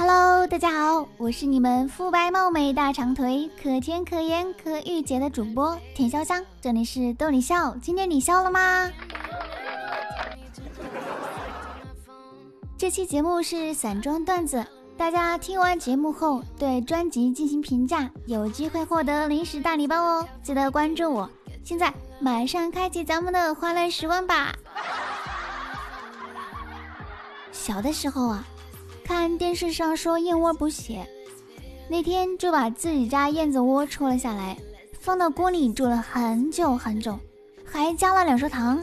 [0.00, 8.90] Hello，大家好，我是你们肤白貌美、大长腿、可甜可盐可御姐的主播田潇湘，这里是逗你笑，今天你笑了吗？
[12.78, 14.64] 这期节目是散装段子，
[14.96, 21.28] 大家听完节目后对专辑进行评价，有机会获得零食大礼包哦，记得关注我。
[21.62, 24.54] 现在马上开启咱们的欢乐时光吧。
[27.52, 28.42] 小的时候啊。
[29.10, 31.04] 看电视上说燕窝补血，
[31.88, 34.56] 那天就把自己家燕子窝抽了下来，
[35.00, 37.18] 放到锅里煮了很久很久，
[37.64, 38.80] 还加了两勺糖。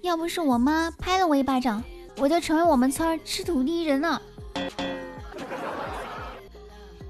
[0.00, 1.80] 要不是我妈拍了我一巴掌，
[2.18, 4.20] 我就成为我们村吃土第一人了。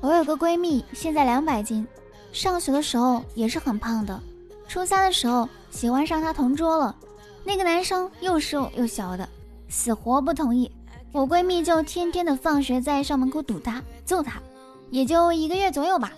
[0.02, 1.88] 我有个闺蜜，现在两百斤，
[2.30, 4.20] 上学的时候也是很胖的，
[4.68, 6.95] 初三的时候喜欢上她同桌了，
[7.42, 9.27] 那个男生又瘦又小的，
[9.70, 10.70] 死活不同意。
[11.12, 14.41] 我闺蜜就天天的放学在校门口堵他，揍他，
[14.91, 16.12] 也就一个月左右吧。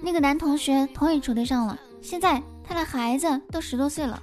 [0.00, 4.22] 那个男同学同意处对象了，现在他的孩子都十多岁了。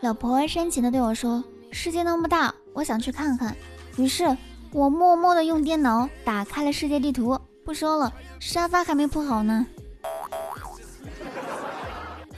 [0.00, 3.54] 老婆深情的对我说：“世界那么大，我想去看看。”
[3.98, 4.34] 于是，
[4.72, 7.38] 我默默的用电脑打开了世界地图。
[7.64, 9.66] 不说了，沙发还没铺好呢。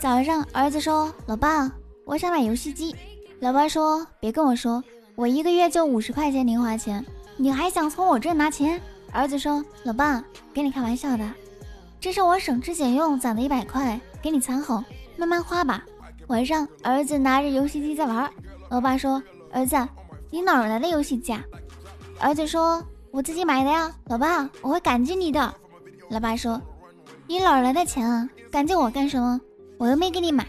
[0.01, 1.71] 早上，儿子说：“老爸，
[2.05, 2.97] 我想买游戏机。”
[3.39, 4.83] 老爸说：“别跟我说。”
[5.21, 7.05] 我一个月就五十块钱零花钱，
[7.37, 8.81] 你还想从我这拿钱？
[9.13, 11.31] 儿子说：“老爸，跟你开玩笑的，
[12.01, 14.83] 这是我省吃俭用攒的一百块，给你参考，
[15.19, 15.85] 慢慢花吧。”
[16.29, 18.31] 晚上，儿子拿着游戏机在玩，
[18.71, 19.77] 老爸说：“儿子，
[20.31, 21.45] 你哪儿来的游戏机啊？”
[22.19, 22.83] 儿子说
[23.13, 25.55] ：“我自己买的呀。”老爸，我会感激你的。
[26.09, 26.59] 老爸说
[27.29, 28.27] ：“你哪儿来的钱啊？
[28.51, 29.39] 感激我干什么？
[29.77, 30.47] 我又没给你买。”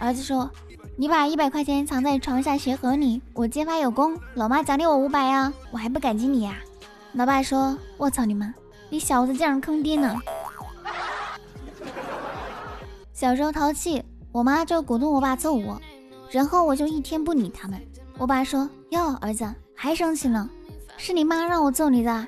[0.00, 0.50] 儿子说。
[0.96, 6.54] 你把一百块钱藏在床下鞋盒里，我揭发有功，老妈奖励我五百呀，我还不感激你呀？
[7.14, 8.54] 老爸说：“我操你妈，
[8.90, 10.16] 你小子竟然坑爹呢！”
[13.12, 15.80] 小时候淘气，我妈就鼓动我爸揍我，
[16.30, 17.80] 然后我就一天不理他们。
[18.16, 20.48] 我爸说：“哟，儿子还生气呢？
[20.96, 22.26] 是你妈让我揍你的。”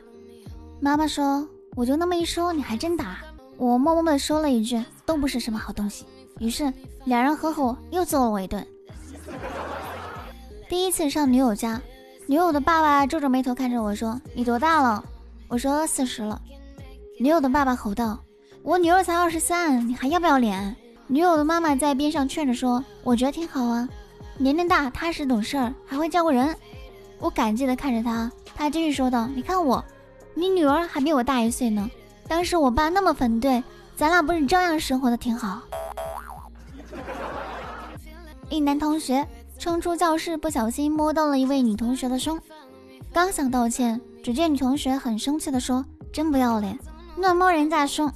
[0.83, 3.19] 妈妈说：“我就那么一说，你还真打。”
[3.59, 6.05] 我默默地说了一句：“都不是什么好东西。”
[6.39, 6.73] 于是
[7.05, 8.67] 两人合伙又揍了我一顿。
[10.69, 11.81] 第一次上女友家，
[12.27, 15.03] 女友的爸爸皱着眉头看着我说：“你多大了？”
[15.49, 16.41] 我说：“四十了。”
[17.19, 18.19] 女友的爸爸吼道
[18.63, 20.75] ：“我女儿才二十三，你还要不要脸？”
[21.07, 23.89] 女友的妈妈在边上劝着说：“我觉得挺好啊，
[24.37, 26.55] 年龄大，踏实懂事儿，还会照顾人。”
[27.19, 29.83] 我感激地看着他，他继续说道：“你看我，
[30.35, 31.89] 你女儿还比我大一岁呢。
[32.27, 33.63] 当时我爸那么反对，
[33.95, 35.63] 咱俩不是照样生活的挺好？”
[38.49, 39.27] 一男同学
[39.59, 42.41] 冲出教室，不小心摸到了一位女同学的胸，
[43.13, 46.79] 刚想道歉，只见女同学很生气的说：“真不要脸，
[47.17, 48.13] 乱摸人家胸！”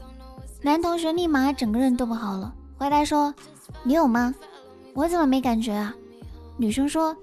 [0.62, 3.34] 男同学立马整个人都不好了，回答说
[3.82, 4.34] ：“你有吗？
[4.94, 5.94] 我怎么没感觉啊？”
[6.56, 7.16] 女生说：“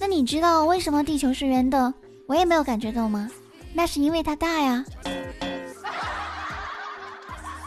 [0.00, 1.92] 那你知道为什么地球是圆的？
[2.26, 3.28] 我也没有感觉到吗？
[3.74, 4.84] 那是因为它大呀。”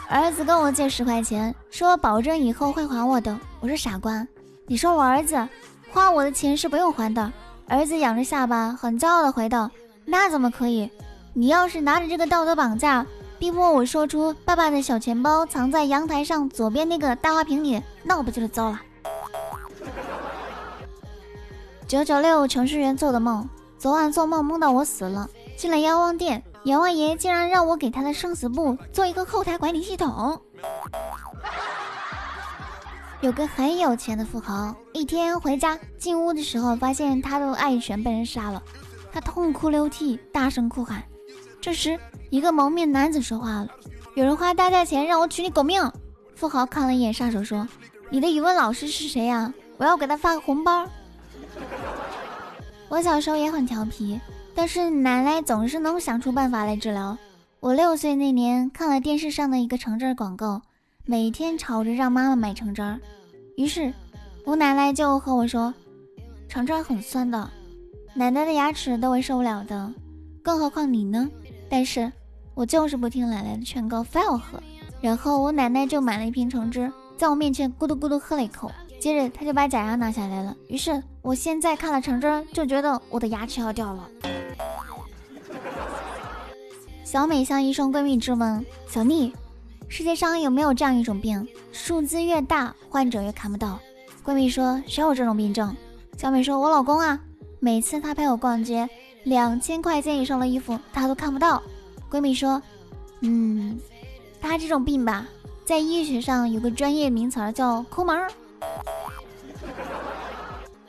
[0.08, 3.38] 儿子跟我借十块钱，说保证以后会还我的。
[3.60, 4.26] 我说傻瓜。
[4.70, 5.48] 你说我儿子
[5.90, 7.32] 花我的钱是不用还的。
[7.66, 9.70] 儿子仰着下巴，很骄傲的回道
[10.04, 10.90] ：“那怎么可以？
[11.32, 13.06] 你要是拿着这个道德绑架，
[13.38, 18.80] 逼迫我说出爸爸的小钱包藏在阳台上左边那个大花瓶里，那我不就是糟了？”
[21.88, 25.26] 九九六程序员做的梦，昨晚做梦梦到我死了，
[25.56, 30.38] 进了阎王殿，阎王爷竟然让我给他的生死簿做一个后台管理系统。
[33.20, 38.62] 有个很有钱的富豪，一天回家进屋的时候，发现他的爱犬被人杀了，
[39.12, 41.02] 他痛哭流涕，大声哭喊。
[41.60, 41.98] 这时，
[42.30, 43.68] 一个蒙面男子说话了
[44.14, 45.90] ：“有人花大价钱让我取你狗命。”
[46.36, 47.66] 富豪看了一眼杀手，说
[48.08, 49.52] ：“你的语文老师是谁呀？
[49.78, 50.86] 我要给他发个红包。”
[52.88, 54.20] 我小时候也很调皮，
[54.54, 57.18] 但是奶奶总是能想出办法来治疗。
[57.58, 60.62] 我六岁那年看了电视上的一个橙汁广告。
[61.10, 63.00] 每天吵着让妈妈买橙汁儿，
[63.56, 63.90] 于是
[64.44, 65.72] 我奶奶就和我说，
[66.50, 67.50] 橙汁儿很酸的，
[68.12, 69.90] 奶奶的牙齿都会受不了的，
[70.42, 71.26] 更何况你呢？
[71.70, 72.12] 但是
[72.52, 74.62] 我就是不听奶奶的劝告，非要喝。
[75.00, 78.70] 然后我奶奶就买了一瓶橙汁，在我面前咕嘟咕嘟喝了一口，
[79.00, 80.54] 接着她就把假牙拿下来了。
[80.68, 84.06] 于是我现在看了橙汁儿，就觉得我的牙齿要掉了。
[87.02, 89.32] 小美向医生闺蜜质问：“小丽。”
[89.88, 93.80] 世界上有没有这样一种病，数字越大，患者越看不到？
[94.24, 95.74] 闺蜜说：谁有这种病症？
[96.16, 97.18] 小美说：我老公啊，
[97.58, 98.88] 每次他陪我逛街，
[99.24, 101.62] 两千块钱以上的衣服他都看不到。
[102.10, 102.62] 闺蜜说
[103.20, 103.78] ：“嗯，
[104.40, 105.26] 他这种病吧，
[105.64, 108.30] 在医学上有个专业名词叫抠门儿。”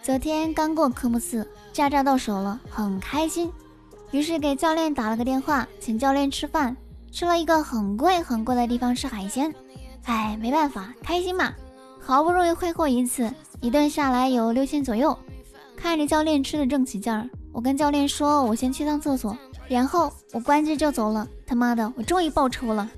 [0.03, 3.51] 昨天刚过科目四，驾照到手了，很开心。
[4.11, 6.75] 于是给教练打了个电话，请教练吃饭，
[7.11, 9.53] 吃了一个很贵很贵的地方吃海鲜。
[10.05, 11.53] 哎，没办法，开心嘛，
[11.99, 15.17] 好不容易挥霍一次，一顿下来有六千左右。
[15.75, 19.37] 看着教练吃的正起劲儿，我跟教练说：“我先去趟厕所。”
[19.69, 21.27] 然后我关机就走了。
[21.45, 22.89] 他妈的，我终于报仇了！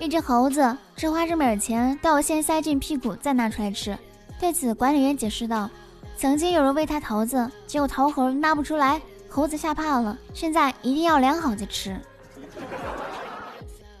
[0.00, 3.96] 一只猴子吃花生米前都要先塞进屁股，再拿出来吃。
[4.40, 5.70] 对此，管理员解释道
[6.18, 9.00] ：“曾经有人喂它桃子，结果桃核拉不出来，
[9.30, 10.18] 猴子吓怕了。
[10.34, 11.98] 现在一定要量好再吃。”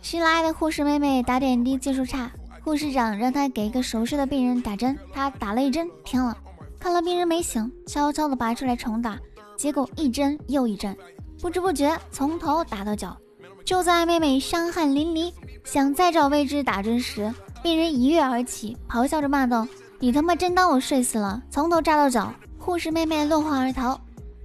[0.02, 2.30] 新来的护士妹妹打点滴技术差，
[2.64, 6.36] 护士长让她给一个熟睡的病人打针，她打了一针，停了，
[6.78, 9.18] 看了病人没醒，悄悄地拔出来重打，
[9.56, 10.96] 结果一针又一针，
[11.40, 13.16] 不知不觉从头打到脚。
[13.62, 15.32] 就在妹妹伤汗淋漓，
[15.64, 17.32] 想再找位置打针时，
[17.62, 19.68] 病人一跃而起，咆哮着骂道。
[19.98, 21.40] 你他妈真当我睡死了？
[21.50, 24.00] 从头扎到脚，护士妹妹落荒而逃。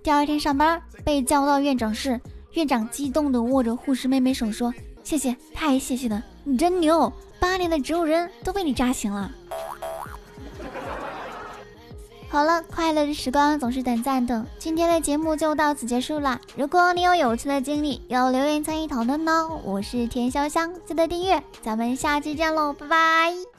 [0.06, 2.22] 第二天上班被叫到院长室，
[2.54, 4.72] 院长激动地握着护士妹妹手说
[5.04, 7.12] ：“谢谢，太谢谢了，你真牛！
[7.40, 9.31] 八年的植物人都被你扎醒了。”
[12.30, 16.40] 好了，快乐的时光总是短暂的，今天的节目就到此结束了。
[16.56, 19.50] 如果你有有趣的经历，要留言参与讨论呢。
[19.63, 23.55] 我是田潇香，记得订阅，咱们下期见喽，拜拜。